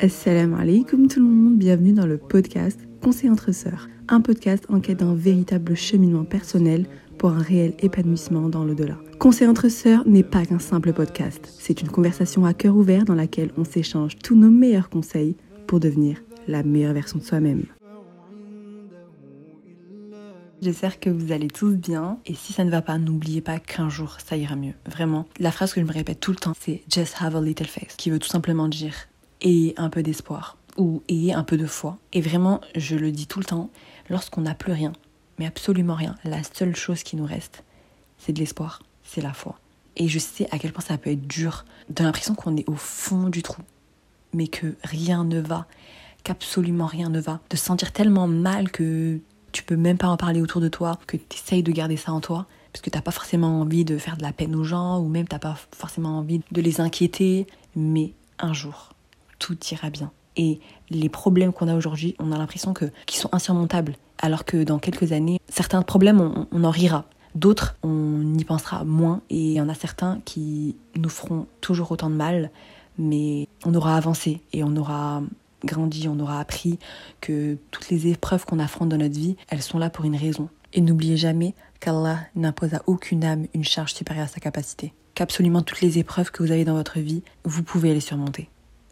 [0.00, 4.78] Assalamu alaikum tout le monde, bienvenue dans le podcast Conseil entre sœurs, un podcast en
[4.78, 6.86] quête d'un véritable cheminement personnel
[7.18, 8.96] pour un réel épanouissement dans l'au-delà.
[9.18, 13.16] Conseil entre sœurs n'est pas qu'un simple podcast, c'est une conversation à cœur ouvert dans
[13.16, 15.34] laquelle on s'échange tous nos meilleurs conseils
[15.66, 17.64] pour devenir la meilleure version de soi-même.
[20.62, 22.18] J'espère que vous allez tous bien.
[22.26, 24.74] Et si ça ne va pas, n'oubliez pas qu'un jour, ça ira mieux.
[24.86, 25.26] Vraiment.
[25.38, 27.94] La phrase que je me répète tout le temps, c'est Just have a little faith,
[27.96, 28.94] qui veut tout simplement dire
[29.40, 31.98] et un peu d'espoir ou ayez un peu de foi.
[32.12, 33.68] Et vraiment, je le dis tout le temps,
[34.08, 34.92] lorsqu'on n'a plus rien,
[35.38, 37.64] mais absolument rien, la seule chose qui nous reste,
[38.16, 39.58] c'est de l'espoir, c'est la foi.
[39.96, 42.76] Et je sais à quel point ça peut être dur, de l'impression qu'on est au
[42.76, 43.62] fond du trou,
[44.32, 45.66] mais que rien ne va,
[46.22, 49.18] qu'absolument rien ne va, de se sentir tellement mal que
[49.50, 52.12] tu peux même pas en parler autour de toi, que tu essayes de garder ça
[52.12, 55.00] en toi, parce que t'as pas forcément envie de faire de la peine aux gens,
[55.00, 58.92] ou même t'as pas forcément envie de les inquiéter, mais un jour,
[59.38, 60.10] tout ira bien.
[60.36, 64.62] Et les problèmes qu'on a aujourd'hui, on a l'impression que qu'ils sont insurmontables, alors que
[64.62, 67.04] dans quelques années, certains problèmes, on, en rira.
[67.34, 69.20] D'autres, on y pensera moins.
[69.30, 72.50] Et il y en a certains qui nous feront toujours autant de mal,
[72.98, 75.22] mais on aura avancé et on aura
[75.64, 76.78] grandi, on aura appris
[77.20, 80.48] que toutes les épreuves qu'on affronte dans notre vie, elles sont là pour une raison.
[80.72, 84.92] Et n'oubliez jamais qu'Allah n'impose à aucune âme une charge supérieure à sa capacité.
[85.14, 88.48] Qu'absolument toutes les épreuves que vous avez dans votre vie, vous pouvez les surmonter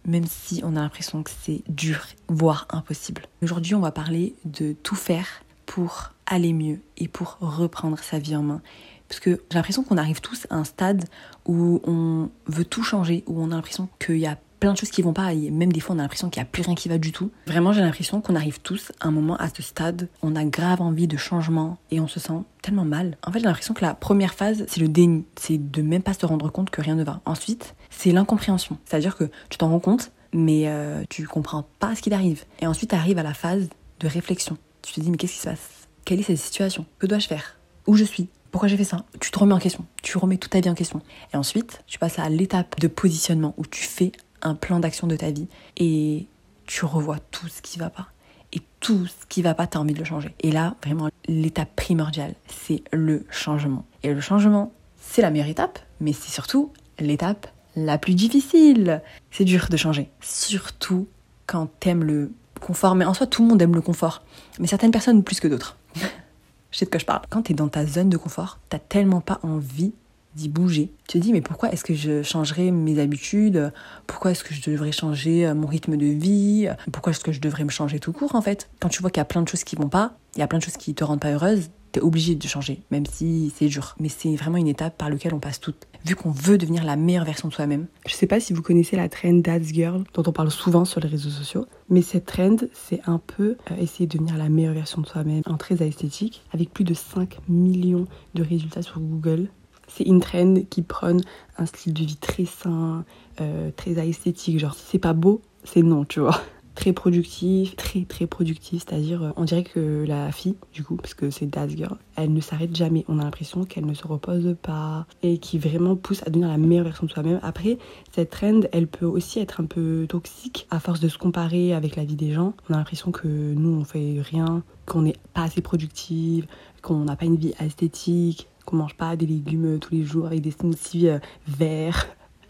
[0.06, 3.22] même si on a l'impression que c'est dur, voire impossible.
[3.42, 5.26] Aujourd'hui, on va parler de tout faire
[5.66, 8.62] pour aller mieux et pour reprendre sa vie en main.
[9.08, 11.04] Parce que j'ai l'impression qu'on arrive tous à un stade
[11.44, 14.90] où on veut tout changer, où on a l'impression qu'il y a plein de choses
[14.90, 16.74] qui vont pas, et même des fois on a l'impression qu'il n'y a plus rien
[16.74, 17.30] qui va du tout.
[17.46, 20.80] Vraiment, j'ai l'impression qu'on arrive tous à un moment à ce stade, on a grave
[20.80, 23.16] envie de changement et on se sent tellement mal.
[23.24, 26.14] En fait, j'ai l'impression que la première phase, c'est le déni, c'est de même pas
[26.14, 27.20] se rendre compte que rien ne va.
[27.26, 32.02] Ensuite, c'est l'incompréhension, c'est-à-dire que tu t'en rends compte, mais euh, tu comprends pas ce
[32.02, 32.44] qui t'arrive.
[32.58, 33.68] Et ensuite, tu arrives à la phase
[34.00, 34.58] de réflexion.
[34.82, 35.86] Tu te dis, mais qu'est-ce qui se passe?
[36.04, 36.86] Quelle est cette situation?
[36.98, 37.56] Que dois-je faire?
[37.86, 38.28] Où je suis?
[38.50, 39.04] Pourquoi j'ai fait ça?
[39.20, 41.02] Tu te remets en question, tu remets toute ta vie en question.
[41.34, 44.12] Et ensuite, tu passes à l'étape de positionnement où tu fais
[44.42, 46.26] un plan d'action de ta vie et
[46.66, 48.08] tu revois tout ce qui va pas.
[48.52, 50.34] Et tout ce qui va pas, tu as envie de le changer.
[50.40, 53.84] Et là, vraiment, l'étape primordiale, c'est le changement.
[54.02, 59.02] Et le changement, c'est la meilleure étape, mais c'est surtout l'étape la plus difficile.
[59.30, 60.08] C'est dur de changer.
[60.20, 61.08] Surtout
[61.46, 62.94] quand t'aimes le confort.
[62.94, 64.22] Mais en soi, tout le monde aime le confort.
[64.58, 65.76] Mais certaines personnes plus que d'autres.
[66.70, 67.22] je sais de quoi je parle.
[67.30, 69.92] Quand t'es dans ta zone de confort, t'as tellement pas envie
[70.36, 70.92] d'y bouger.
[71.08, 73.72] Tu te dis, mais pourquoi est-ce que je changerais mes habitudes?
[74.06, 76.68] Pourquoi est-ce que je devrais changer euh, mon rythme de vie?
[76.92, 78.68] Pourquoi est-ce que je devrais me changer tout court, en fait?
[78.80, 80.46] Quand tu vois qu'il y a plein de choses qui vont pas, il y a
[80.46, 83.68] plein de choses qui te rendent pas heureuse, t'es obligé de changer, même si c'est
[83.68, 83.96] dur.
[83.98, 86.96] Mais c'est vraiment une étape par laquelle on passe toutes, vu qu'on veut devenir la
[86.96, 87.86] meilleure version de soi-même.
[88.06, 91.00] Je sais pas si vous connaissez la trend Dad's Girl, dont on parle souvent sur
[91.00, 94.74] les réseaux sociaux, mais cette trend, c'est un peu euh, essayer de devenir la meilleure
[94.74, 99.48] version de soi-même en très esthétique, avec plus de 5 millions de résultats sur Google
[99.88, 101.20] c'est une trend qui prône
[101.58, 103.04] un style de vie très sain,
[103.40, 104.58] euh, très esthétique.
[104.58, 106.40] Genre, si c'est pas beau, c'est non, tu vois.
[106.76, 111.14] Très productif, très très productif, c'est-à-dire euh, on dirait que la fille, du coup, parce
[111.14, 113.02] que c'est Dad Girl, elle ne s'arrête jamais.
[113.08, 116.58] On a l'impression qu'elle ne se repose pas et qui vraiment pousse à devenir la
[116.58, 117.40] meilleure version de soi-même.
[117.42, 117.78] Après,
[118.12, 121.96] cette trend, elle peut aussi être un peu toxique à force de se comparer avec
[121.96, 122.52] la vie des gens.
[122.68, 126.46] On a l'impression que nous, on fait rien, qu'on n'est pas assez productive,
[126.82, 130.42] qu'on n'a pas une vie esthétique, qu'on mange pas des légumes tous les jours avec
[130.42, 131.18] des smoothies euh,
[131.48, 132.06] verts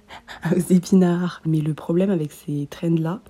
[0.57, 1.41] aux épinards.
[1.47, 3.21] Mais le problème avec ces trends-là,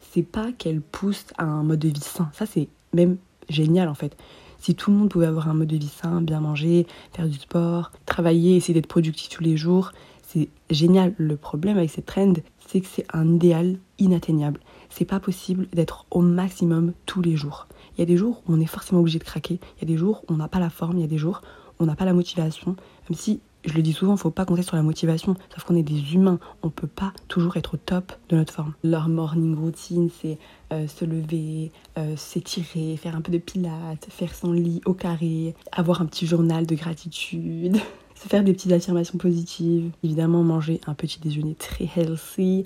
[0.00, 2.30] c'est pas qu'elles poussent à un mode de vie sain.
[2.32, 3.18] Ça, c'est même
[3.48, 4.16] génial en fait.
[4.58, 7.38] Si tout le monde pouvait avoir un mode de vie sain, bien manger, faire du
[7.38, 9.92] sport, travailler, essayer d'être productif tous les jours,
[10.22, 11.14] c'est génial.
[11.16, 12.34] Le problème avec ces trends,
[12.66, 14.60] c'est que c'est un idéal inatteignable.
[14.90, 17.66] C'est pas possible d'être au maximum tous les jours.
[17.96, 19.92] Il y a des jours où on est forcément obligé de craquer, il y a
[19.92, 21.42] des jours où on n'a pas la forme, il y a des jours
[21.80, 22.76] on n'a pas la motivation,
[23.08, 25.76] même si je le dis souvent, il faut pas compter sur la motivation, sauf qu'on
[25.76, 28.72] est des humains, on peut pas toujours être au top de notre forme.
[28.82, 30.38] Leur morning routine, c'est
[30.72, 35.54] euh, se lever, euh, s'étirer, faire un peu de pilates, faire son lit au carré,
[35.72, 37.76] avoir un petit journal de gratitude,
[38.14, 42.64] se faire des petites affirmations positives, évidemment manger un petit déjeuner très healthy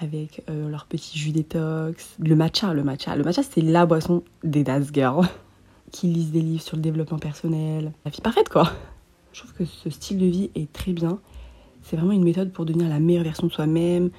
[0.00, 4.22] avec euh, leur petit jus détox, le matcha, le matcha, le matcha c'est la boisson
[4.44, 5.26] des Das Girls
[5.92, 7.92] qui lisent des livres sur le développement personnel.
[8.04, 8.72] La vie parfaite, quoi.
[9.32, 11.20] Je trouve que ce style de vie est très bien.
[11.82, 14.10] C'est vraiment une méthode pour devenir la meilleure version de soi-même,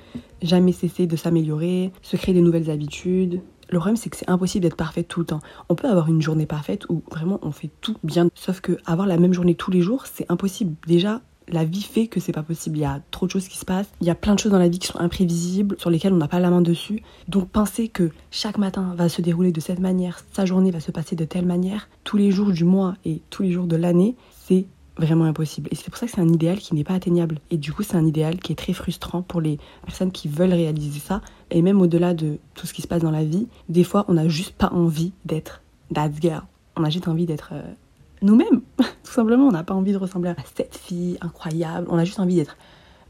[0.41, 3.41] jamais cesser de s'améliorer, se créer des nouvelles habitudes.
[3.69, 5.41] Le problème, c'est que c'est impossible d'être parfaite tout le temps.
[5.67, 9.07] On peut avoir une journée parfaite où vraiment on fait tout bien, sauf que avoir
[9.07, 10.75] la même journée tous les jours, c'est impossible.
[10.87, 12.77] Déjà, la vie fait que c'est pas possible.
[12.77, 13.89] Il y a trop de choses qui se passent.
[14.01, 16.17] Il y a plein de choses dans la vie qui sont imprévisibles, sur lesquelles on
[16.17, 17.01] n'a pas la main dessus.
[17.27, 20.91] Donc penser que chaque matin va se dérouler de cette manière, sa journée va se
[20.91, 24.15] passer de telle manière, tous les jours du mois et tous les jours de l'année,
[24.45, 24.65] c'est
[24.97, 25.69] vraiment impossible.
[25.71, 27.39] Et c'est pour ça que c'est un idéal qui n'est pas atteignable.
[27.51, 30.53] Et du coup, c'est un idéal qui est très frustrant pour les personnes qui veulent
[30.53, 31.21] réaliser ça.
[31.51, 34.13] Et même au-delà de tout ce qui se passe dans la vie, des fois, on
[34.13, 35.61] n'a juste pas envie d'être
[35.94, 36.44] that girl.
[36.75, 37.73] On a juste envie d'être euh,
[38.21, 38.61] nous-mêmes.
[38.77, 41.87] Tout simplement, on n'a pas envie de ressembler à cette fille incroyable.
[41.89, 42.57] On a juste envie d'être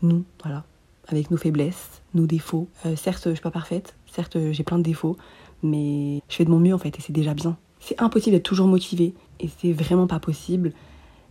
[0.01, 0.63] nous, voilà,
[1.07, 2.67] avec nos faiblesses, nos défauts.
[2.85, 3.95] Euh, certes, je suis pas parfaite.
[4.11, 5.17] Certes, j'ai plein de défauts.
[5.63, 7.57] Mais je fais de mon mieux, en fait, et c'est déjà bien.
[7.79, 9.13] C'est impossible d'être toujours motivé.
[9.39, 10.73] Et c'est vraiment pas possible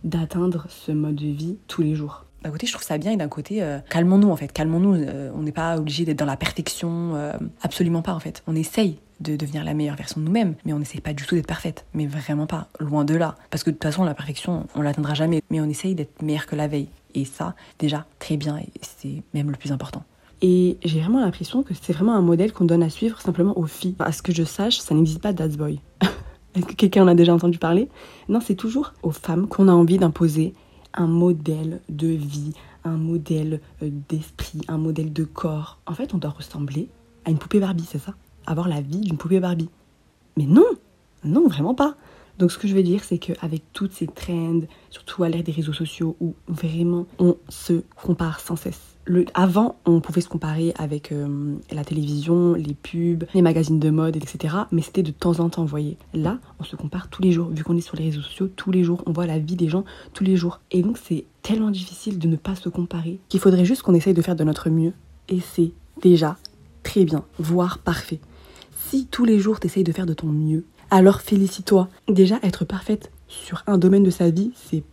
[0.03, 2.25] d'atteindre ce mode de vie tous les jours.
[2.43, 4.95] D'un côté, je trouve ça bien et d'un côté, euh, calmons-nous en fait, calmons-nous.
[4.95, 7.15] Euh, on n'est pas obligé d'être dans la perfection,
[7.61, 8.43] absolument pas en fait.
[8.47, 11.35] On essaye de devenir la meilleure version de nous-mêmes, mais on n'essaye pas du tout
[11.35, 13.35] d'être parfaite, mais vraiment pas, loin de là.
[13.49, 16.45] Parce que de toute façon, la perfection, on l'atteindra jamais, mais on essaye d'être meilleur
[16.45, 16.89] que la veille.
[17.15, 20.03] Et ça, déjà, très bien, et c'est même le plus important.
[20.41, 23.65] Et j'ai vraiment l'impression que c'est vraiment un modèle qu'on donne à suivre simplement aux
[23.65, 23.95] filles.
[23.99, 25.79] À ce que je sache, ça n'existe pas Dad's Boy.
[26.55, 27.89] Est-ce que quelqu'un en a déjà entendu parler?
[28.29, 30.53] Non, c'est toujours aux femmes qu'on a envie d'imposer
[30.93, 32.53] un modèle de vie,
[32.83, 35.79] un modèle euh, d'esprit, un modèle de corps.
[35.85, 36.89] En fait, on doit ressembler
[37.25, 38.13] à une poupée Barbie, c'est ça?
[38.47, 39.69] Avoir la vie d'une poupée Barbie.
[40.37, 40.65] Mais non
[41.23, 41.95] Non, vraiment pas
[42.39, 45.51] donc ce que je veux dire, c'est qu'avec toutes ces trends, surtout à l'ère des
[45.51, 48.95] réseaux sociaux, où vraiment on se compare sans cesse.
[49.33, 54.17] Avant, on pouvait se comparer avec euh, la télévision, les pubs, les magazines de mode,
[54.17, 54.53] etc.
[54.71, 55.97] Mais c'était de temps en temps, vous voyez.
[56.13, 57.49] Là, on se compare tous les jours.
[57.49, 59.69] Vu qu'on est sur les réseaux sociaux, tous les jours, on voit la vie des
[59.69, 60.59] gens tous les jours.
[60.71, 64.13] Et donc, c'est tellement difficile de ne pas se comparer qu'il faudrait juste qu'on essaye
[64.13, 64.91] de faire de notre mieux.
[65.29, 65.71] Et c'est
[66.01, 66.35] déjà
[66.83, 68.19] très bien, voire parfait.
[68.89, 71.89] Si tous les jours, tu essayes de faire de ton mieux, alors félicite-toi.
[72.07, 74.83] Déjà, être parfaite sur un domaine de sa vie, c'est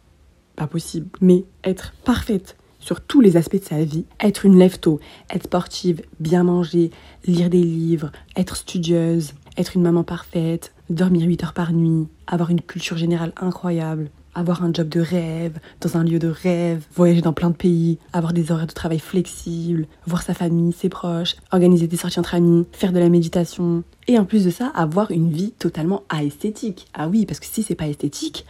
[0.57, 1.07] pas possible.
[1.21, 4.99] Mais être parfaite sur tous les aspects de sa vie, être une lève-tôt,
[5.31, 6.91] être sportive, bien manger,
[7.25, 12.51] lire des livres, être studieuse, être une maman parfaite, dormir 8 heures par nuit, avoir
[12.51, 17.21] une culture générale incroyable, avoir un job de rêve, dans un lieu de rêve, voyager
[17.21, 21.37] dans plein de pays, avoir des horaires de travail flexibles, voir sa famille, ses proches,
[21.53, 23.85] organiser des sorties entre amis, faire de la méditation.
[24.09, 26.87] Et en plus de ça, avoir une vie totalement esthétique.
[26.95, 28.45] Ah oui, parce que si c'est pas esthétique,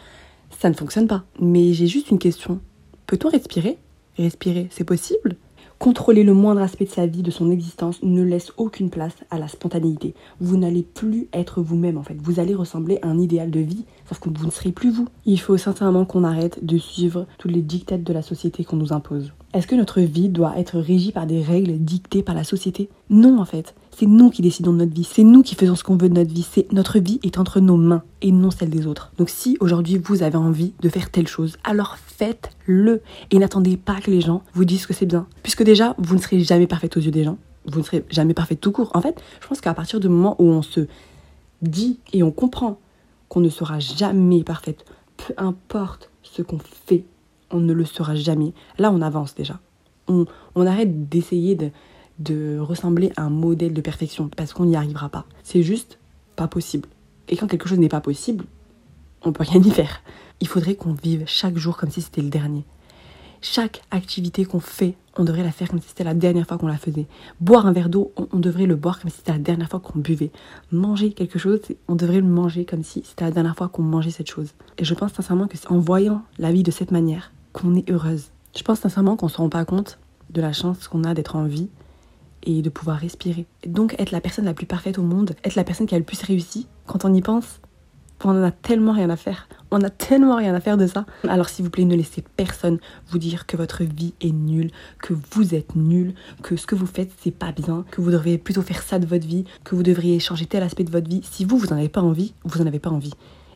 [0.59, 1.25] ça ne fonctionne pas.
[1.41, 2.61] Mais j'ai juste une question.
[3.07, 3.79] Peut-on respirer?
[4.19, 5.37] Respirer, c'est possible?
[5.79, 9.39] Contrôler le moindre aspect de sa vie, de son existence, ne laisse aucune place à
[9.39, 10.15] la spontanéité.
[10.41, 12.17] Vous n'allez plus être vous-même en fait.
[12.23, 15.09] Vous allez ressembler à un idéal de vie, sauf que vous ne serez plus vous.
[15.27, 18.93] Il faut sincèrement qu'on arrête de suivre tous les dictats de la société qu'on nous
[18.93, 19.33] impose.
[19.53, 22.89] Est-ce que notre vie doit être régie par des règles dictées par la société?
[23.11, 23.75] Non en fait.
[23.97, 26.15] C'est nous qui décidons de notre vie, c'est nous qui faisons ce qu'on veut de
[26.15, 29.13] notre vie, c'est notre vie est entre nos mains et non celle des autres.
[29.19, 34.01] Donc si aujourd'hui vous avez envie de faire telle chose, alors faites-le et n'attendez pas
[34.01, 35.27] que les gens vous disent que c'est bien.
[35.43, 38.35] Puisque déjà, vous ne serez jamais parfaite aux yeux des gens, vous ne serez jamais
[38.35, 38.91] parfaite tout court.
[38.95, 40.87] En fait, je pense qu'à partir du moment où on se
[41.63, 42.79] dit et on comprend
[43.29, 44.85] qu'on ne sera jamais parfaite,
[45.17, 47.05] peu importe ce qu'on fait,
[47.51, 48.53] on ne le sera jamais.
[48.79, 49.61] Là, on avance déjà.
[50.09, 51.71] On, on arrête d'essayer de
[52.19, 55.27] de ressembler à un modèle de perfection parce qu'on n'y arrivera pas.
[55.43, 55.99] C'est juste
[56.37, 56.89] pas possible.
[57.29, 58.45] Et quand quelque chose n'est pas possible,
[59.25, 60.01] on peut rien y faire.
[60.41, 62.65] Il faudrait qu'on vive chaque jour comme si c'était le dernier.
[63.41, 66.67] Chaque activité qu'on fait, on devrait la faire comme si c'était la dernière fois qu'on
[66.67, 67.07] la faisait.
[67.41, 69.99] Boire un verre d'eau, on, devrait le boire comme si c'était la dernière fois qu'on
[69.99, 70.31] buvait.
[70.73, 74.11] Manger quelque chose, on devrait le manger comme si c'était la dernière fois qu'on mangeait
[74.11, 74.55] cette chose.
[74.79, 77.89] Et je pense sincèrement que c'est en voyant la vie de cette manière qu'on est
[77.91, 78.31] heureuse.
[78.57, 79.99] Je pense sincèrement qu'on ne se rend pas compte
[80.31, 81.69] de la chance qu'on a d'être en vie
[82.45, 83.47] et de pouvoir respirer.
[83.67, 86.05] Donc être la personne la plus parfaite au monde, être la personne qui a le
[86.05, 87.61] plus réussi, quand on y pense,
[88.23, 89.49] on en a tellement rien à faire.
[89.71, 91.05] On a tellement rien à faire de ça.
[91.29, 92.79] Alors s'il vous plaît, ne laissez personne
[93.09, 96.87] vous dire que votre vie est nulle, que vous êtes nul, que ce que vous
[96.87, 99.83] faites c'est pas bien, que vous devriez plutôt faire ça de votre vie, que vous
[99.83, 101.23] devriez changer tel aspect de votre vie.
[101.25, 103.13] Si vous, vous n'en avez pas envie, vous n'en avez pas envie.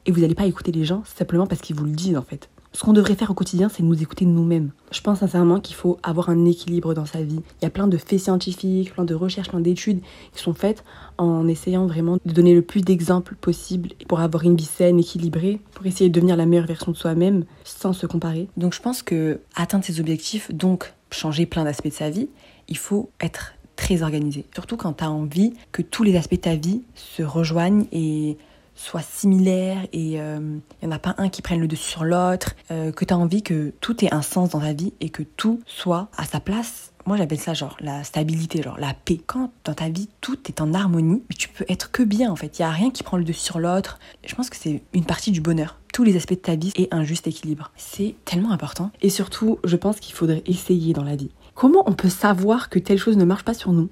[0.07, 2.49] Et vous n'allez pas écouter les gens simplement parce qu'ils vous le disent en fait.
[2.73, 4.71] Ce qu'on devrait faire au quotidien, c'est nous écouter nous-mêmes.
[4.93, 7.41] Je pense sincèrement qu'il faut avoir un équilibre dans sa vie.
[7.61, 10.01] Il y a plein de faits scientifiques, plein de recherches, plein d'études
[10.33, 10.85] qui sont faites
[11.17, 15.61] en essayant vraiment de donner le plus d'exemples possible pour avoir une vie saine, équilibrée,
[15.75, 18.49] pour essayer de devenir la meilleure version de soi-même sans se comparer.
[18.57, 22.29] Donc je pense que atteindre ses objectifs, donc changer plein d'aspects de sa vie,
[22.69, 24.45] il faut être très organisé.
[24.53, 28.37] Surtout quand tu as envie que tous les aspects de ta vie se rejoignent et
[28.79, 32.05] soient similaires et il euh, n'y en a pas un qui prenne le dessus sur
[32.05, 35.11] l'autre, euh, que tu as envie que tout ait un sens dans ta vie et
[35.11, 36.93] que tout soit à sa place.
[37.05, 39.21] Moi j'appelle ça genre la stabilité, genre la paix.
[39.27, 42.59] Quand dans ta vie tout est en harmonie, tu peux être que bien en fait.
[42.59, 43.99] Il n'y a rien qui prend le dessus sur l'autre.
[44.27, 46.87] Je pense que c'est une partie du bonheur tous les aspects de ta vie et
[46.93, 47.73] un juste équilibre.
[47.77, 48.93] C'est tellement important.
[49.01, 51.31] Et surtout, je pense qu'il faudrait essayer dans la vie.
[51.55, 53.89] Comment on peut savoir que telle chose ne marche pas sur nous?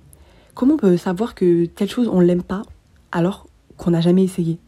[0.55, 2.63] Comment on peut savoir que telle chose on l'aime pas
[3.11, 4.61] alors qu'on n'a jamais essayé?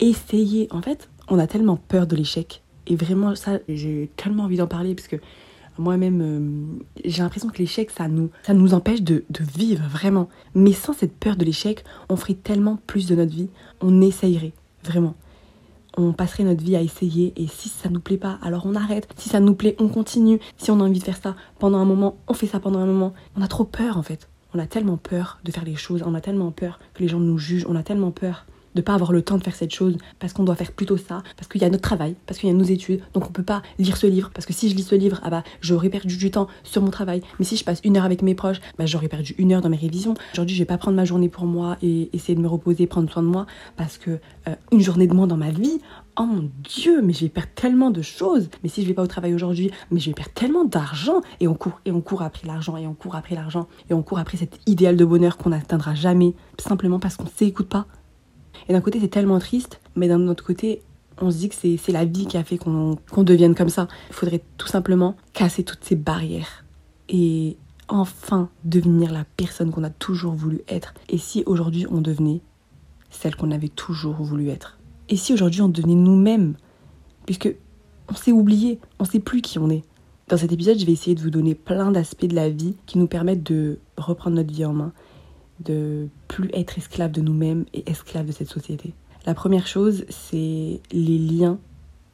[0.00, 2.62] Essayer, en fait, on a tellement peur de l'échec.
[2.86, 5.16] Et vraiment, ça, j'ai tellement envie d'en parler parce que
[5.78, 10.28] moi-même, euh, j'ai l'impression que l'échec, ça nous, ça nous empêche de, de, vivre vraiment.
[10.54, 13.50] Mais sans cette peur de l'échec, on ferait tellement plus de notre vie.
[13.80, 14.52] On essayerait,
[14.84, 15.14] vraiment.
[15.98, 19.08] On passerait notre vie à essayer et si ça nous plaît pas, alors on arrête.
[19.16, 20.38] Si ça nous plaît, on continue.
[20.58, 22.86] Si on a envie de faire ça pendant un moment, on fait ça pendant un
[22.86, 23.14] moment.
[23.34, 24.28] On a trop peur en fait.
[24.54, 27.18] On a tellement peur de faire les choses, on a tellement peur que les gens
[27.18, 29.96] nous jugent, on a tellement peur de pas avoir le temps de faire cette chose
[30.20, 32.52] parce qu'on doit faire plutôt ça, parce qu'il y a notre travail, parce qu'il y
[32.52, 34.82] a nos études, donc on peut pas lire ce livre parce que si je lis
[34.82, 37.22] ce livre, ah bah j'aurais perdu du temps sur mon travail.
[37.38, 39.70] Mais si je passe une heure avec mes proches, bah j'aurais perdu une heure dans
[39.70, 40.14] mes révisions.
[40.34, 43.10] Aujourd'hui, je vais pas prendre ma journée pour moi et essayer de me reposer, prendre
[43.10, 44.12] soin de moi parce que
[44.48, 45.80] euh, une journée de moins dans ma vie,
[46.18, 48.48] oh mon dieu, mais je vais perdre tellement de choses.
[48.62, 51.20] Mais si je vais pas au travail aujourd'hui, mais je vais perdre tellement d'argent.
[51.40, 54.02] Et on court, et on court après l'argent, et on court après l'argent, et on
[54.02, 57.86] court après cet idéal de bonheur qu'on n'atteindra jamais, simplement parce qu'on s'écoute pas,
[58.68, 60.82] et d'un côté, c'est tellement triste, mais d'un autre côté,
[61.20, 63.88] on se dit que c'est la vie qui a fait qu'on devienne comme ça.
[64.10, 66.64] Il faudrait tout simplement casser toutes ces barrières
[67.08, 67.56] et
[67.88, 70.92] enfin devenir la personne qu'on a toujours voulu être.
[71.08, 72.40] Et si aujourd'hui on devenait
[73.10, 74.78] celle qu'on avait toujours voulu être?
[75.08, 76.54] Et si aujourd'hui on devenait nous-mêmes?
[77.24, 77.54] Puisque
[78.10, 79.84] on s'est oublié, on sait plus qui on est.
[80.28, 82.98] Dans cet épisode, je vais essayer de vous donner plein d'aspects de la vie qui
[82.98, 84.92] nous permettent de reprendre notre vie en main,
[85.60, 88.94] de plus être esclave de nous-mêmes et esclave de cette société.
[89.26, 91.58] La première chose, c'est les liens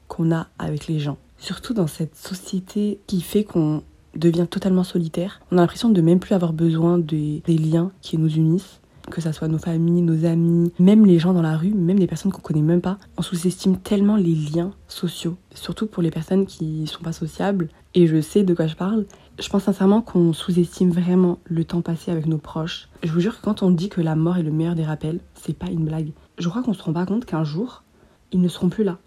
[0.08, 1.18] qu'on a avec les gens.
[1.38, 3.82] Surtout dans cette société qui fait qu'on
[4.14, 5.40] devient totalement solitaire.
[5.50, 8.78] On a l'impression de même plus avoir besoin des, liens qui nous unissent
[9.10, 12.06] que ce soit nos familles, nos amis, même les gens dans la rue, même les
[12.06, 12.98] personnes qu'on connaît même pas.
[13.16, 17.68] On sous-estime tellement les liens sociaux, surtout pour les personnes qui sont pas sociables.
[17.94, 19.04] Et je sais de quoi je parle.
[19.38, 22.88] Je pense sincèrement qu'on sous-estime vraiment le temps passé avec nos proches.
[23.02, 25.20] Je vous jure que quand on dit que la mort est le meilleur des rappels,
[25.34, 26.12] c'est pas une blague.
[26.38, 27.82] Je crois qu'on se rend pas compte qu'un jour,
[28.30, 28.98] ils ne seront plus là.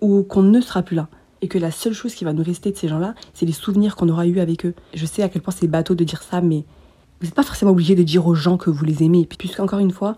[0.00, 1.08] Ou qu'on ne sera plus là.
[1.42, 3.94] Et que la seule chose qui va nous rester de ces gens-là, c'est les souvenirs
[3.94, 4.74] qu'on aura eus avec eux.
[4.94, 6.64] Je sais à quel point c'est bateau de dire ça, mais
[7.20, 9.26] vous n'êtes pas forcément obligé de dire aux gens que vous les aimez.
[9.26, 10.16] Puisqu'encore une fois,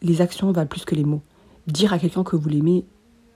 [0.00, 1.22] les actions valent plus que les mots.
[1.66, 2.86] Dire à quelqu'un que vous l'aimez,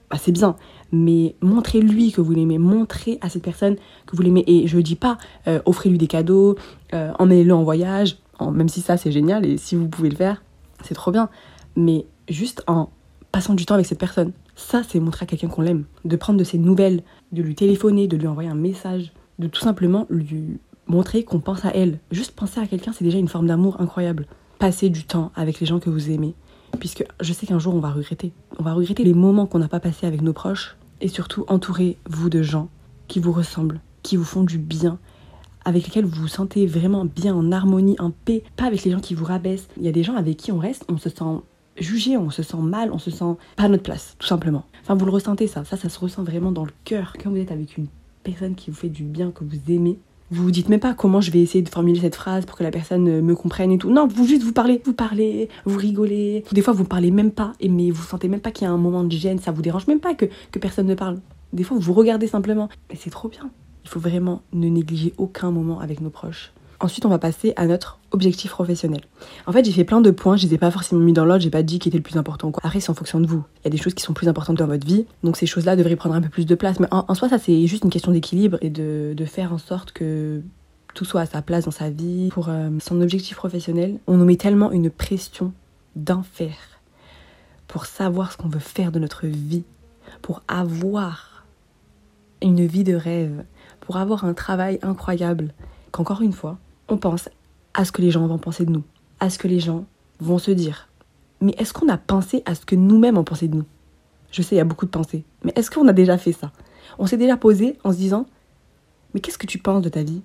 [0.09, 0.55] bah, c'est bien,
[0.91, 4.43] mais montrez-lui que vous l'aimez, montrez à cette personne que vous l'aimez.
[4.47, 6.55] Et je dis pas, euh, offrez-lui des cadeaux,
[6.93, 10.43] euh, emmenez-le en voyage, même si ça c'est génial et si vous pouvez le faire,
[10.83, 11.29] c'est trop bien.
[11.75, 12.89] Mais juste en
[13.31, 15.85] passant du temps avec cette personne, ça c'est montrer à quelqu'un qu'on l'aime.
[16.05, 19.61] De prendre de ses nouvelles, de lui téléphoner, de lui envoyer un message, de tout
[19.61, 21.99] simplement lui montrer qu'on pense à elle.
[22.11, 24.27] Juste penser à quelqu'un, c'est déjà une forme d'amour incroyable.
[24.59, 26.35] Passer du temps avec les gens que vous aimez
[26.75, 28.33] puisque je sais qu'un jour on va regretter.
[28.59, 32.29] On va regretter les moments qu'on n'a pas passés avec nos proches, et surtout entourez-vous
[32.29, 32.69] de gens
[33.07, 34.99] qui vous ressemblent, qui vous font du bien,
[35.65, 38.99] avec lesquels vous vous sentez vraiment bien, en harmonie, en paix, pas avec les gens
[38.99, 39.67] qui vous rabaissent.
[39.77, 41.41] Il y a des gens avec qui on reste, on se sent
[41.77, 44.65] jugé, on se sent mal, on se sent pas à notre place, tout simplement.
[44.81, 47.13] Enfin, vous le ressentez ça, ça, ça se ressent vraiment dans le cœur.
[47.21, 47.87] Quand vous êtes avec une
[48.23, 49.99] personne qui vous fait du bien, que vous aimez,
[50.31, 52.71] vous dites même pas comment je vais essayer de formuler cette phrase pour que la
[52.71, 53.91] personne euh, me comprenne et tout.
[53.91, 56.43] Non, vous juste vous parlez, vous parlez, vous rigolez.
[56.51, 58.77] Des fois vous parlez même pas, mais vous sentez même pas qu'il y a un
[58.77, 61.19] moment de gêne, ça vous dérange même pas que, que personne ne parle.
[61.53, 62.69] Des fois vous regardez simplement.
[62.89, 63.49] Et c'est trop bien.
[63.83, 66.51] Il faut vraiment ne négliger aucun moment avec nos proches.
[66.79, 69.01] Ensuite, on va passer à notre objectif professionnel.
[69.45, 71.41] En fait, j'ai fait plein de points, je les ai pas forcément mis dans l'ordre,
[71.41, 72.51] j'ai pas dit qui était le plus important.
[72.51, 72.61] Quoi.
[72.65, 73.43] Après, c'est en fonction de vous.
[73.61, 75.75] Il y a des choses qui sont plus importantes dans votre vie, donc ces choses-là
[75.75, 76.79] devraient prendre un peu plus de place.
[76.79, 79.91] Mais en, soi, ça, c'est juste une question d'équilibre et de, de, faire en sorte
[79.91, 80.41] que
[80.93, 82.29] tout soit à sa place dans sa vie.
[82.31, 85.53] Pour euh, son objectif professionnel, on nous met tellement une pression
[85.95, 86.55] d'enfer
[87.67, 89.63] pour savoir ce qu'on veut faire de notre vie,
[90.21, 91.45] pour avoir
[92.41, 93.43] une vie de rêve,
[93.81, 95.53] pour avoir un travail incroyable,
[95.91, 97.29] qu'encore une fois, on pense
[97.73, 98.83] à ce que les gens vont penser de nous,
[99.19, 99.85] à ce que les gens
[100.19, 100.89] vont se dire.
[101.41, 103.65] Mais est-ce qu'on a pensé à ce que nous-mêmes on pensait de nous?
[104.31, 106.51] Je sais, il y a beaucoup de pensées, mais est-ce qu'on a déjà fait ça?
[106.97, 108.25] On s'est déjà posé en se disant
[109.13, 110.21] Mais qu'est-ce que tu penses de ta vie?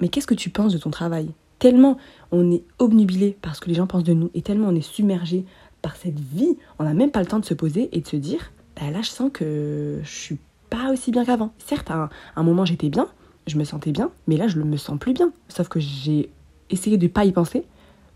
[0.00, 1.30] Mais qu'est-ce que tu penses de ton travail?
[1.58, 1.98] Tellement
[2.32, 4.80] on est obnubilé par ce que les gens pensent de nous et tellement on est
[4.80, 5.44] submergé
[5.82, 8.16] par cette vie, on n'a même pas le temps de se poser et de se
[8.16, 10.38] dire bah là je sens que je suis
[10.70, 11.52] pas aussi bien qu'avant.
[11.58, 13.08] Certes, à un moment j'étais bien,
[13.46, 15.32] je me sentais bien, mais là je ne me sens plus bien.
[15.48, 16.30] Sauf que j'ai
[16.70, 17.64] essayé de ne pas y penser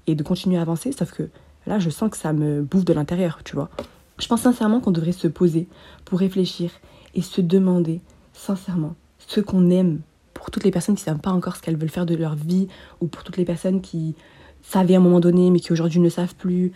[0.07, 1.29] et de continuer à avancer, sauf que
[1.67, 3.71] là je sens que ça me bouffe de l'intérieur, tu vois.
[4.19, 5.69] Je pense sincèrement qu'on devrait se poser
[6.05, 6.71] pour réfléchir
[7.15, 8.01] et se demander
[8.33, 10.01] sincèrement ce qu'on aime
[10.35, 12.35] pour toutes les personnes qui ne savent pas encore ce qu'elles veulent faire de leur
[12.35, 12.69] vie
[13.01, 14.15] ou pour toutes les personnes qui
[14.63, 16.73] savaient à un moment donné mais qui aujourd'hui ne savent plus.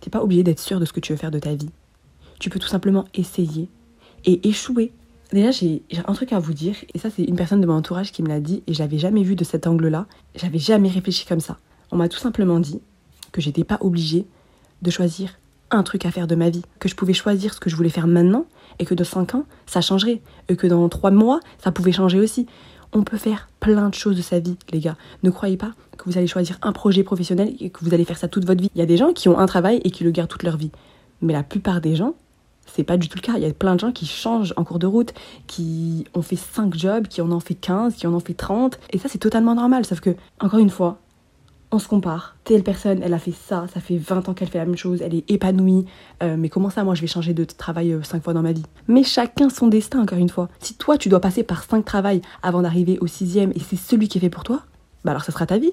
[0.00, 1.70] Tu n'es pas obligé d'être sûr de ce que tu veux faire de ta vie.
[2.40, 3.68] Tu peux tout simplement essayer
[4.24, 4.92] et échouer.
[5.32, 8.12] Déjà, j'ai un truc à vous dire, et ça, c'est une personne de mon entourage
[8.12, 10.06] qui me l'a dit, et je l'avais jamais vu de cet angle-là.
[10.34, 11.58] J'avais jamais réfléchi comme ça.
[11.90, 12.80] On m'a tout simplement dit
[13.32, 14.26] que j'étais pas obligée
[14.82, 15.38] de choisir
[15.70, 17.88] un truc à faire de ma vie, que je pouvais choisir ce que je voulais
[17.88, 18.44] faire maintenant,
[18.78, 20.20] et que dans 5 ans, ça changerait,
[20.50, 22.46] et que dans 3 mois, ça pouvait changer aussi.
[22.92, 24.98] On peut faire plein de choses de sa vie, les gars.
[25.22, 28.18] Ne croyez pas que vous allez choisir un projet professionnel et que vous allez faire
[28.18, 28.70] ça toute votre vie.
[28.74, 30.58] Il y a des gens qui ont un travail et qui le gardent toute leur
[30.58, 30.70] vie.
[31.22, 32.14] Mais la plupart des gens,
[32.66, 33.34] c'est pas du tout le cas.
[33.36, 35.12] Il y a plein de gens qui changent en cours de route,
[35.46, 38.78] qui ont fait 5 jobs, qui en ont fait 15, qui en ont fait 30.
[38.90, 39.84] Et ça, c'est totalement normal.
[39.84, 40.98] Sauf que, encore une fois,
[41.72, 42.36] on se compare.
[42.44, 45.00] Telle personne, elle a fait ça, ça fait 20 ans qu'elle fait la même chose,
[45.00, 45.86] elle est épanouie.
[46.22, 48.52] Euh, mais comment ça, moi, je vais changer de travail 5 euh, fois dans ma
[48.52, 48.64] vie?
[48.88, 50.48] Mais chacun son destin, encore une fois.
[50.60, 54.08] Si toi, tu dois passer par 5 travails avant d'arriver au sixième et c'est celui
[54.08, 54.62] qui est fait pour toi,
[55.04, 55.72] bah alors ça sera ta vie.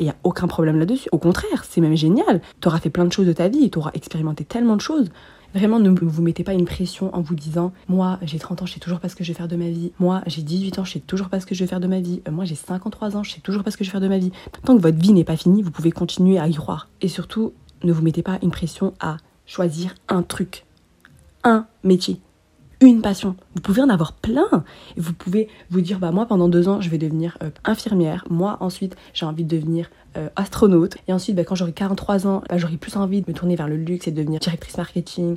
[0.00, 1.08] Il n'y a aucun problème là-dessus.
[1.12, 2.40] Au contraire, c'est même génial.
[2.60, 4.80] Tu auras fait plein de choses de ta vie et tu auras expérimenté tellement de
[4.80, 5.10] choses.
[5.54, 8.74] Vraiment, ne vous mettez pas une pression en vous disant Moi, j'ai 30 ans, je
[8.74, 9.92] sais toujours pas ce que je vais faire de ma vie.
[9.98, 12.00] Moi, j'ai 18 ans, je sais toujours pas ce que je vais faire de ma
[12.00, 12.22] vie.
[12.28, 14.08] Euh, moi, j'ai 53 ans, je sais toujours pas ce que je vais faire de
[14.08, 14.32] ma vie.
[14.64, 16.88] Tant que votre vie n'est pas finie, vous pouvez continuer à y croire.
[17.02, 17.52] Et surtout,
[17.82, 20.64] ne vous mettez pas une pression à choisir un truc,
[21.42, 22.20] un métier
[22.80, 23.36] une passion.
[23.54, 24.64] Vous pouvez en avoir plein.
[24.96, 28.24] Vous pouvez vous dire, bah moi pendant deux ans, je vais devenir euh, infirmière.
[28.30, 30.96] Moi ensuite, j'ai envie de devenir euh, astronaute.
[31.06, 33.68] Et ensuite, bah, quand j'aurai 43 ans, bah, j'aurai plus envie de me tourner vers
[33.68, 35.36] le luxe et de devenir directrice marketing.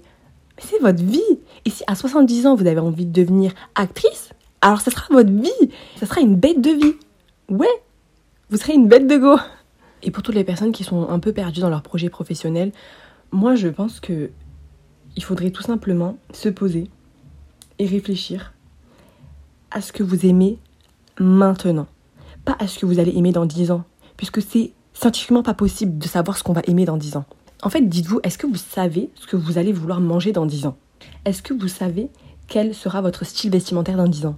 [0.57, 1.21] C'est votre vie.
[1.65, 4.29] Et si à 70 ans, vous avez envie de devenir actrice,
[4.61, 5.71] alors ça sera votre vie.
[5.97, 6.93] Ça sera une bête de vie.
[7.49, 7.67] Ouais,
[8.49, 9.37] vous serez une bête de go.
[10.01, 12.71] Et pour toutes les personnes qui sont un peu perdues dans leur projet professionnel,
[13.31, 14.29] moi je pense que
[15.15, 16.89] il faudrait tout simplement se poser
[17.79, 18.53] et réfléchir
[19.71, 20.57] à ce que vous aimez
[21.19, 21.87] maintenant,
[22.45, 23.83] pas à ce que vous allez aimer dans 10 ans,
[24.17, 27.25] puisque c'est scientifiquement pas possible de savoir ce qu'on va aimer dans 10 ans.
[27.61, 30.67] En fait, dites-vous, est-ce que vous savez ce que vous allez vouloir manger dans 10
[30.67, 30.77] ans?
[31.25, 32.09] Est-ce que vous savez
[32.47, 34.35] quel sera votre style vestimentaire dans 10 ans?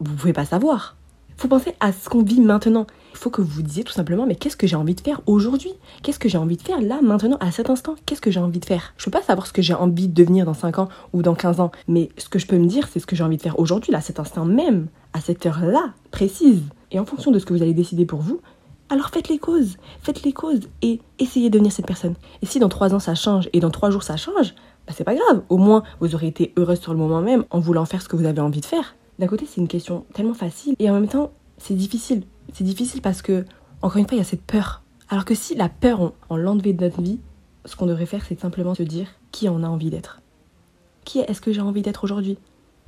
[0.00, 0.96] Vous pouvez pas savoir.
[1.36, 2.86] Faut penser à ce qu'on vit maintenant.
[3.14, 5.20] Il faut que vous vous disiez tout simplement, mais qu'est-ce que j'ai envie de faire
[5.26, 5.70] aujourd'hui?
[6.02, 7.94] Qu'est-ce que j'ai envie de faire là, maintenant, à cet instant?
[8.04, 8.92] Qu'est-ce que j'ai envie de faire?
[8.96, 11.36] Je peux pas savoir ce que j'ai envie de devenir dans 5 ans ou dans
[11.36, 13.42] 15 ans, mais ce que je peux me dire, c'est ce que j'ai envie de
[13.42, 16.62] faire aujourd'hui, là, cet instant même, à cette heure-là, précise.
[16.90, 18.40] Et en fonction de ce que vous allez décider pour vous,
[18.90, 22.14] alors faites les causes, faites les causes et essayez de devenir cette personne.
[22.42, 24.54] Et si dans 3 ans ça change et dans 3 jours ça change,
[24.86, 25.42] bah c'est pas grave.
[25.48, 28.16] Au moins, vous aurez été heureuse sur le moment même en voulant faire ce que
[28.16, 28.96] vous avez envie de faire.
[29.18, 32.24] D'un côté, c'est une question tellement facile et en même temps, c'est difficile.
[32.54, 33.44] C'est difficile parce que,
[33.82, 34.82] encore une fois, il y a cette peur.
[35.10, 37.18] Alors que si la peur, on, on l'enlevait de notre vie,
[37.64, 40.20] ce qu'on devrait faire, c'est simplement se dire qui on a envie d'être.
[41.04, 42.38] Qui est-ce que j'ai envie d'être aujourd'hui?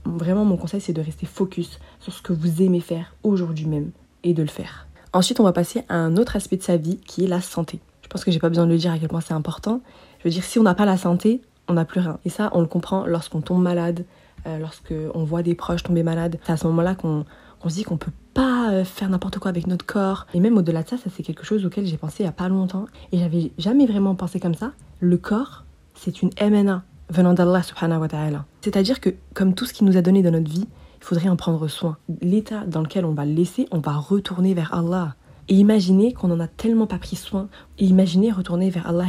[0.05, 3.91] Vraiment, mon conseil, c'est de rester focus sur ce que vous aimez faire aujourd'hui même
[4.23, 4.87] et de le faire.
[5.13, 7.81] Ensuite, on va passer à un autre aspect de sa vie qui est la santé.
[8.03, 9.81] Je pense que j'ai pas besoin de le dire à quel point c'est important.
[10.21, 12.21] Je veux dire, si on n'a pas la santé, on n'a plus rien.
[12.25, 14.05] Et ça, on le comprend lorsqu'on tombe malade,
[14.47, 16.39] euh, lorsqu'on voit des proches tomber malades.
[16.45, 17.25] C'est à ce moment-là qu'on
[17.67, 20.27] se dit qu'on peut pas euh, faire n'importe quoi avec notre corps.
[20.35, 22.33] Et même au-delà de ça, ça c'est quelque chose auquel j'ai pensé il y a
[22.33, 22.85] pas longtemps.
[23.11, 24.73] Et j'avais jamais vraiment pensé comme ça.
[25.01, 28.45] Le corps, c'est une MNA venant d'Allah subhanahu wa ta'ala.
[28.61, 30.69] C'est-à-dire que comme tout ce qu'il nous a donné dans notre vie,
[30.99, 31.97] il faudrait en prendre soin.
[32.21, 35.15] L'état dans lequel on va le laisser, on va retourner vers Allah.
[35.49, 37.49] Et imaginez qu'on n'en a tellement pas pris soin.
[37.79, 39.07] Et imaginez retourner vers Allah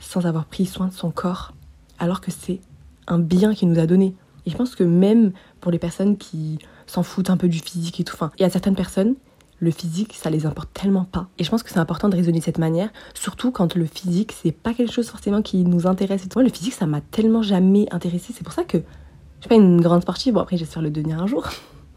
[0.00, 1.52] sans avoir pris soin de son corps,
[2.00, 2.60] alors que c'est
[3.06, 4.16] un bien qu'il nous a donné.
[4.46, 8.00] Et je pense que même pour les personnes qui s'en foutent un peu du physique
[8.00, 8.14] et tout.
[8.14, 9.14] Enfin, il certaines personnes,
[9.62, 11.28] le physique, ça les importe tellement pas.
[11.38, 14.34] Et je pense que c'est important de raisonner de cette manière, surtout quand le physique,
[14.42, 16.26] c'est pas quelque chose forcément qui nous intéresse.
[16.34, 18.32] Moi, le physique, ça m'a tellement jamais intéressé.
[18.36, 20.34] C'est pour ça que je suis pas une grande sportive.
[20.34, 21.48] Bon, après, j'espère le devenir un jour.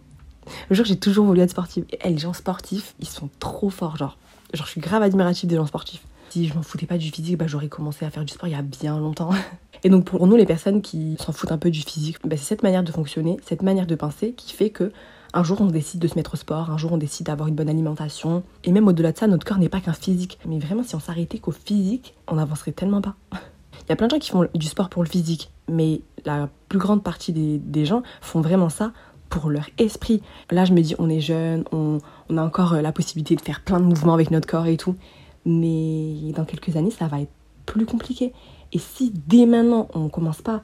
[0.70, 1.86] le jour, j'ai toujours voulu être sportive.
[2.04, 3.98] Et les gens sportifs, ils sont trop forts.
[3.98, 4.18] Genre,
[4.54, 6.04] genre je suis grave admirative des gens sportifs.
[6.36, 8.52] Si je m'en foutais pas du physique, bah, j'aurais commencé à faire du sport il
[8.52, 9.30] y a bien longtemps.
[9.86, 12.44] Et donc pour nous, les personnes qui s'en foutent un peu du physique, bah, c'est
[12.44, 14.92] cette manière de fonctionner, cette manière de penser qui fait que
[15.34, 17.56] un jour on décide de se mettre au sport, un jour on décide d'avoir une
[17.56, 18.44] bonne alimentation.
[18.66, 20.38] Et même au-delà de ça, notre corps n'est pas qu'un physique.
[20.46, 23.16] Mais vraiment, si on s'arrêtait qu'au physique, on n'avancerait tellement pas.
[23.32, 26.50] Il y a plein de gens qui font du sport pour le physique, mais la
[26.68, 28.92] plus grande partie des, gens font vraiment ça
[29.30, 30.22] pour leur esprit.
[30.52, 33.42] Là, je me dis, on est jeune, on, on, a encore euh, la possibilité de
[33.42, 34.96] faire plein de mouvements avec notre corps et tout.
[35.46, 37.32] Mais dans quelques années, ça va être
[37.66, 38.34] plus compliqué.
[38.74, 40.62] Et si dès maintenant on commence pas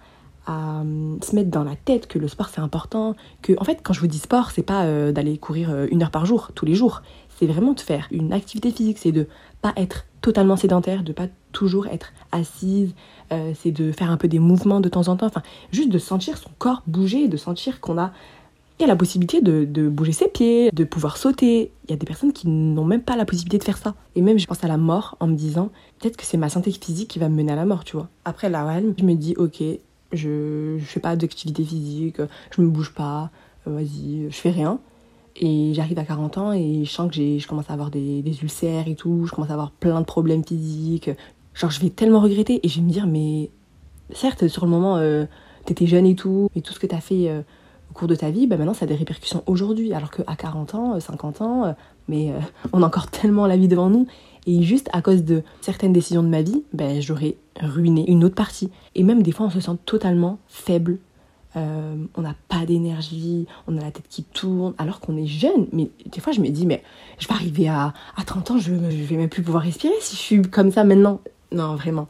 [0.48, 3.80] à euh, se mettre dans la tête que le sport c'est important, que en fait
[3.84, 6.52] quand je vous dis sport c'est pas euh, d'aller courir euh, une heure par jour
[6.56, 7.04] tous les jours,
[7.38, 9.28] c'est vraiment de faire une activité physique, c'est de
[9.62, 12.94] pas être totalement sédentaire, de pas toujours être assise,
[13.56, 15.42] c'est de faire un peu des mouvements de temps en temps, enfin
[15.72, 18.12] juste de sentir son corps bouger, de sentir qu'on a
[18.84, 21.72] a la possibilité de, bouger ses pieds, de pouvoir sauter.
[21.86, 23.96] Il y a des personnes qui n'ont même pas la possibilité de faire ça.
[24.16, 26.72] Et même, je pense à la mort en me disant, peut-être que c'est ma santé
[26.72, 28.10] physique qui va me mener à la mort, tu vois.
[28.26, 29.64] Après, la je me dis, ok,
[30.14, 32.18] je, je fais pas d'activité physique,
[32.56, 33.32] je me bouge pas,
[33.68, 34.80] euh, vas-y, je fais rien.
[35.38, 38.42] Et j'arrive à 40 ans et je sens que je commence à avoir des, des,
[38.42, 41.10] ulcères et tout, je commence à avoir plein de problèmes physiques.
[41.54, 43.50] Genre, je vais tellement regretter et je vais me dire, mais
[44.14, 45.26] certes, sur le moment, euh,
[45.66, 47.42] t'étais jeune et tout, mais tout ce que t'as fait euh,
[47.92, 49.94] au cours de ta vie, bah maintenant, ça a des répercussions aujourd'hui.
[49.94, 51.76] Alors qu'à 40 ans, 50 ans,
[52.08, 52.32] mais
[52.74, 54.08] on a encore tellement la vie devant nous.
[54.48, 58.36] Et juste à cause de certaines décisions de ma vie, ben, j'aurais ruiné une autre
[58.36, 58.72] partie.
[58.96, 60.98] Et même des fois, on se sent totalement faible.
[61.58, 65.68] Euh, on n'a pas d'énergie, on a la tête qui tourne, alors qu'on est jeune.
[65.74, 66.82] Mais des fois, je me dis, mais
[67.20, 70.16] je vais arriver à, à 30 ans, je, je vais même plus pouvoir respirer si
[70.16, 71.20] je suis comme ça maintenant.
[71.52, 72.08] Non, vraiment.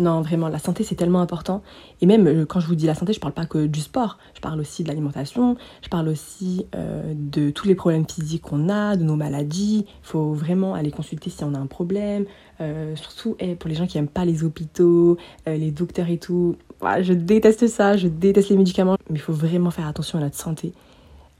[0.00, 1.62] Non, vraiment, la santé, c'est tellement important.
[2.00, 4.16] Et même, euh, quand je vous dis la santé, je parle pas que du sport.
[4.34, 5.58] Je parle aussi de l'alimentation.
[5.82, 9.84] Je parle aussi euh, de tous les problèmes physiques qu'on a, de nos maladies.
[9.86, 12.24] Il faut vraiment aller consulter si on a un problème.
[12.62, 16.56] Euh, surtout eh, pour les gens qui aiment pas les hôpitaux, les docteurs et tout.
[17.00, 18.96] je déteste ça, je déteste les médicaments.
[19.10, 20.72] Mais il faut vraiment faire attention à notre santé.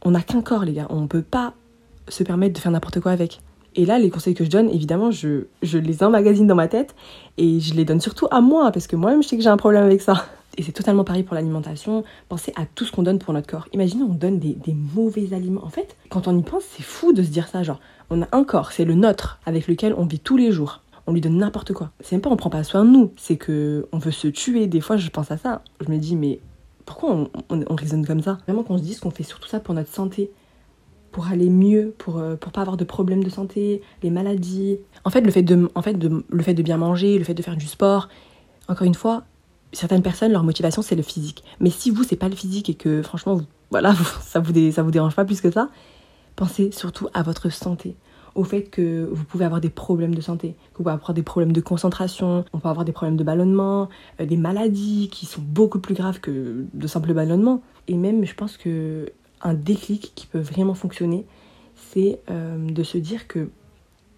[0.04, 0.86] On n'a qu'un corps, les gars.
[0.90, 1.54] On ne peut pas
[2.08, 3.40] se permettre de faire n'importe quoi avec.
[3.76, 6.94] Et là, les conseils que je donne, évidemment, je, je les emmagasine dans ma tête
[7.38, 9.56] et je les donne surtout à moi parce que moi-même, je sais que j'ai un
[9.56, 10.26] problème avec ça.
[10.56, 12.02] Et c'est totalement pareil pour l'alimentation.
[12.28, 13.68] Pensez à tout ce qu'on donne pour notre corps.
[13.72, 15.64] Imaginez, on donne des, des, mauvais aliments.
[15.64, 17.62] En fait, quand on y pense, c'est fou de se dire ça.
[17.62, 17.78] Genre,
[18.10, 20.82] on a un corps, c'est le nôtre, avec lequel on vit tous les jours.
[21.06, 21.90] On lui donne n'importe quoi.
[22.00, 24.66] C'est même pas on prend pas soin de nous, c'est que on veut se tuer.
[24.66, 25.62] Des fois, je pense à ça.
[25.80, 26.40] Je me dis, mais
[26.84, 28.38] pourquoi on, on, on raisonne comme ça?
[28.44, 30.30] Vraiment qu'on se dise qu'on fait surtout ça pour notre santé
[31.12, 34.78] pour aller mieux, pour euh, pour pas avoir de problèmes de santé, les maladies.
[35.04, 37.42] En fait, le fait de en fait le fait de bien manger, le fait de
[37.42, 38.08] faire du sport,
[38.68, 39.24] encore une fois,
[39.72, 41.44] certaines personnes leur motivation c'est le physique.
[41.60, 44.90] Mais si vous c'est pas le physique et que franchement voilà, ça vous ça vous
[44.90, 45.68] dérange pas plus que ça,
[46.36, 47.96] pensez surtout à votre santé
[48.34, 51.22] au fait que vous pouvez avoir des problèmes de santé, que vous pouvez avoir des
[51.22, 53.88] problèmes de concentration, on peut avoir des problèmes de ballonnement,
[54.20, 57.62] euh, des maladies qui sont beaucoup plus graves que de simples ballonnements.
[57.88, 59.12] Et même, je pense que
[59.42, 61.26] un déclic qui peut vraiment fonctionner,
[61.74, 63.50] c'est euh, de se dire que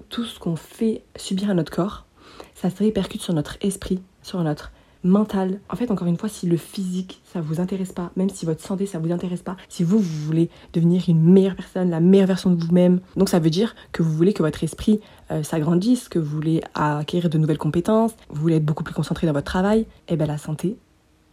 [0.08, 2.06] tout ce qu'on fait subir à notre corps,
[2.54, 4.72] ça se répercute sur notre esprit, sur notre
[5.04, 5.60] mental.
[5.68, 8.60] En fait, encore une fois, si le physique, ça vous intéresse pas, même si votre
[8.60, 12.26] santé, ça vous intéresse pas, si vous, vous voulez devenir une meilleure personne, la meilleure
[12.26, 16.08] version de vous-même, donc ça veut dire que vous voulez que votre esprit euh, s'agrandisse,
[16.08, 19.50] que vous voulez acquérir de nouvelles compétences, vous voulez être beaucoup plus concentré dans votre
[19.50, 20.76] travail, et eh bien la santé,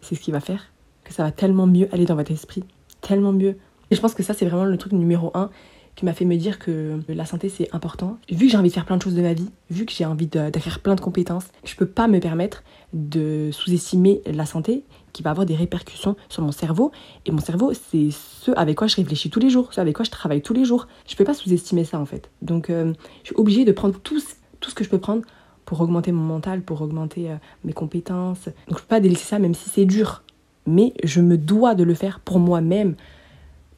[0.01, 0.71] c'est ce qui va faire
[1.03, 2.63] que ça va tellement mieux aller dans votre esprit,
[3.01, 3.57] tellement mieux.
[3.91, 5.49] Et je pense que ça, c'est vraiment le truc numéro un
[5.95, 8.17] qui m'a fait me dire que la santé c'est important.
[8.29, 10.05] Vu que j'ai envie de faire plein de choses de ma vie, vu que j'ai
[10.05, 15.23] envie d'acquérir plein de compétences, je peux pas me permettre de sous-estimer la santé qui
[15.23, 16.93] va avoir des répercussions sur mon cerveau.
[17.25, 20.05] Et mon cerveau, c'est ce avec quoi je réfléchis tous les jours, ce avec quoi
[20.05, 20.87] je travaille tous les jours.
[21.05, 22.29] Je peux pas sous-estimer ça en fait.
[22.41, 24.21] Donc euh, je suis obligée de prendre tout,
[24.61, 25.23] tout ce que je peux prendre
[25.65, 28.45] pour augmenter mon mental, pour augmenter euh, mes compétences.
[28.69, 30.23] Donc je peux pas délaisser ça même si c'est dur.
[30.65, 32.95] Mais je me dois de le faire pour moi-même,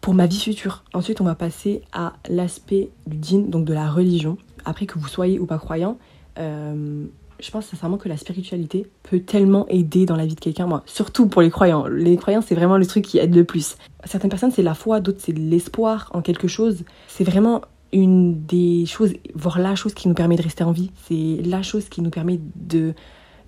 [0.01, 0.83] pour ma vie future.
[0.93, 4.37] Ensuite, on va passer à l'aspect du din, donc de la religion.
[4.65, 5.97] Après que vous soyez ou pas croyant,
[6.39, 7.05] euh,
[7.39, 10.67] je pense sincèrement que la spiritualité peut tellement aider dans la vie de quelqu'un.
[10.67, 11.87] Moi, surtout pour les croyants.
[11.87, 13.77] Les croyants, c'est vraiment le truc qui aide le plus.
[14.05, 16.83] Certaines personnes, c'est la foi, d'autres, c'est l'espoir en quelque chose.
[17.07, 17.61] C'est vraiment
[17.93, 20.91] une des choses, voire la chose qui nous permet de rester en vie.
[21.07, 22.93] C'est la chose qui nous permet de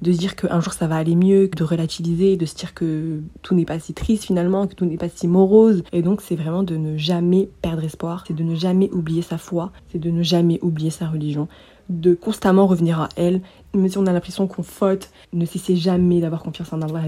[0.03, 3.21] de se dire qu'un jour ça va aller mieux, de relativiser, de se dire que
[3.41, 5.83] tout n'est pas si triste finalement, que tout n'est pas si morose.
[5.93, 9.37] Et donc c'est vraiment de ne jamais perdre espoir, c'est de ne jamais oublier sa
[9.37, 11.47] foi, c'est de ne jamais oublier sa religion,
[11.89, 13.41] de constamment revenir à elle,
[13.73, 17.01] même si on a l'impression qu'on faute, ne cessez jamais d'avoir confiance en Allah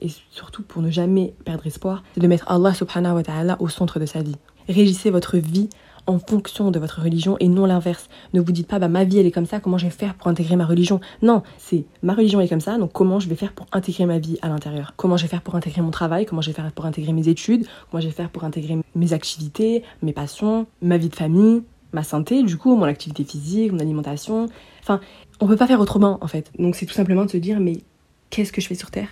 [0.00, 3.68] et surtout pour ne jamais perdre espoir, c'est de mettre Allah subhanahu wa ta'ala au
[3.68, 4.36] centre de sa vie.
[4.68, 5.68] Régissez votre vie
[6.06, 8.08] en fonction de votre religion et non l'inverse.
[8.32, 10.14] Ne vous dites pas, bah, ma vie elle est comme ça, comment je vais faire
[10.14, 11.00] pour intégrer ma religion?
[11.22, 14.18] Non, c'est ma religion est comme ça, donc comment je vais faire pour intégrer ma
[14.18, 14.94] vie à l'intérieur?
[14.96, 16.26] Comment je vais faire pour intégrer mon travail?
[16.26, 17.66] Comment je vais faire pour intégrer mes études?
[17.90, 22.02] Comment je vais faire pour intégrer mes activités, mes passions, ma vie de famille, ma
[22.02, 24.46] santé, du coup, mon activité physique, mon alimentation?
[24.82, 25.00] Enfin,
[25.40, 26.52] on peut pas faire autrement en fait.
[26.58, 27.82] Donc c'est tout simplement de se dire, mais
[28.30, 29.08] qu'est-ce que je fais sur Terre?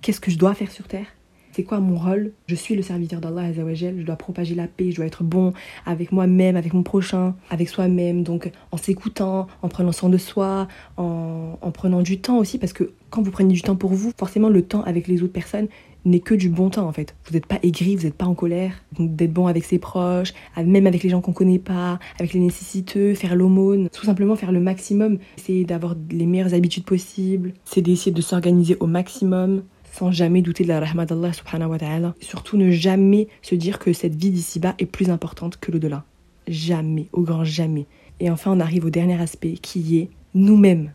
[0.00, 1.06] Qu'est-ce que je dois faire sur Terre?
[1.54, 2.32] C'est quoi mon rôle?
[2.46, 5.52] Je suis le serviteur d'Allah je dois propager la paix, je dois être bon
[5.86, 10.66] avec moi-même, avec mon prochain, avec soi-même, donc en s'écoutant, en prenant soin de soi,
[10.96, 14.12] en, en prenant du temps aussi, parce que quand vous prenez du temps pour vous,
[14.18, 15.68] forcément le temps avec les autres personnes
[16.04, 17.14] n'est que du bon temps en fait.
[17.26, 18.72] Vous n'êtes pas aigri, vous n'êtes pas en colère.
[18.98, 22.40] Donc d'être bon avec ses proches, même avec les gens qu'on connaît pas, avec les
[22.40, 27.80] nécessiteux, faire l'aumône, tout simplement faire le maximum, essayer d'avoir les meilleures habitudes possibles, c'est
[27.80, 29.62] d'essayer de s'organiser au maximum,
[29.96, 32.14] sans jamais douter de la rahma d'Allah subhanahu wa ta'ala.
[32.20, 36.04] Surtout ne jamais se dire que cette vie d'ici-bas est plus importante que l'au-delà.
[36.48, 37.86] Jamais, au grand jamais.
[38.18, 40.92] Et enfin, on arrive au dernier aspect qui est nous-mêmes.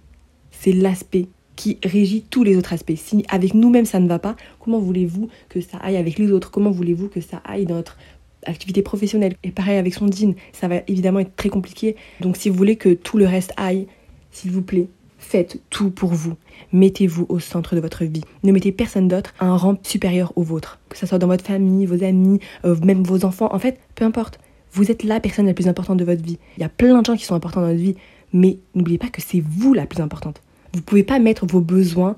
[0.52, 2.96] C'est l'aspect qui régit tous les autres aspects.
[2.96, 6.52] Si avec nous-mêmes ça ne va pas, comment voulez-vous que ça aille avec les autres?
[6.52, 7.98] Comment voulez-vous que ça aille dans notre
[8.46, 9.36] activité professionnelle?
[9.44, 11.96] Et pareil avec son jean, ça va évidemment être très compliqué.
[12.20, 13.88] Donc si vous voulez que tout le reste aille,
[14.32, 14.88] s'il vous plaît,
[15.20, 16.36] faites tout pour vous.
[16.74, 18.24] Mettez-vous au centre de votre vie.
[18.44, 20.80] Ne mettez personne d'autre à un rang supérieur au vôtre.
[20.90, 23.54] Que ce soit dans votre famille, vos amis, euh, même vos enfants.
[23.54, 24.40] En fait, peu importe.
[24.72, 26.38] Vous êtes la personne la plus importante de votre vie.
[26.58, 27.96] Il y a plein de gens qui sont importants dans votre vie,
[28.34, 30.42] mais n'oubliez pas que c'est vous la plus importante.
[30.74, 32.16] Vous ne pouvez pas mettre vos besoins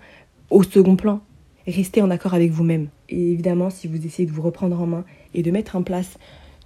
[0.49, 1.21] au second plan.
[1.65, 2.89] Restez en accord avec vous-même.
[3.09, 6.17] Et évidemment, si vous essayez de vous reprendre en main et de mettre en place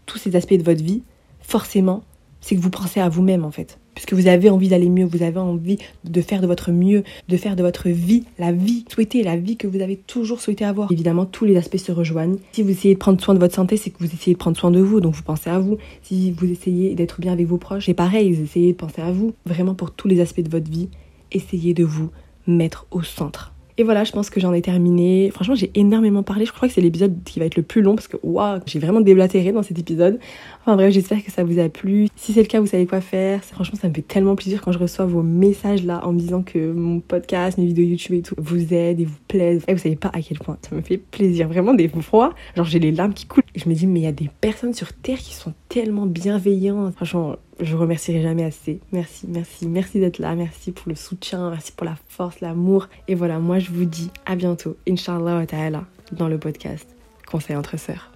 [0.08, 1.04] tous ces aspects de votre vie,
[1.42, 2.04] forcément,
[2.42, 3.78] c'est que vous pensez à vous-même en fait.
[3.96, 7.38] Puisque vous avez envie d'aller mieux, vous avez envie de faire de votre mieux, de
[7.38, 10.92] faire de votre vie la vie souhaitée, la vie que vous avez toujours souhaité avoir.
[10.92, 12.38] Évidemment, tous les aspects se rejoignent.
[12.52, 14.58] Si vous essayez de prendre soin de votre santé, c'est que vous essayez de prendre
[14.58, 15.78] soin de vous, donc vous pensez à vous.
[16.04, 19.12] Si vous essayez d'être bien avec vos proches, c'est pareil, vous essayez de penser à
[19.12, 19.34] vous.
[19.46, 20.90] Vraiment pour tous les aspects de votre vie,
[21.32, 22.12] essayez de vous
[22.48, 23.55] mettre au centre.
[23.78, 25.30] Et voilà, je pense que j'en ai terminé.
[25.32, 26.46] Franchement, j'ai énormément parlé.
[26.46, 28.80] Je crois que c'est l'épisode qui va être le plus long parce que waouh, j'ai
[28.80, 30.18] vraiment déblatéré dans cet épisode.
[30.62, 32.08] Enfin bref, j'espère que ça vous a plu.
[32.16, 33.44] Si c'est le cas, vous savez quoi faire.
[33.44, 36.42] Franchement, ça me fait tellement plaisir quand je reçois vos messages là en me disant
[36.42, 39.66] que mon podcast, mes vidéos YouTube et tout vous aident et vous plaisent.
[39.68, 41.50] Et vous savez pas à quel point ça me fait plaisir.
[41.50, 43.44] Vraiment des fois, genre j'ai les larmes qui coulent.
[43.56, 46.06] Et je me dis mais il y a des personnes sur terre qui sont tellement
[46.06, 46.96] bienveillantes.
[46.96, 48.80] Franchement, je remercierai jamais assez.
[48.92, 50.36] Merci, merci, merci d'être là.
[50.36, 52.88] Merci pour le soutien, merci pour la force, l'amour.
[53.08, 56.88] Et voilà, moi je vous dis à bientôt, Inch'Allah ta'ala, dans le podcast
[57.26, 58.15] Conseil entre sœurs.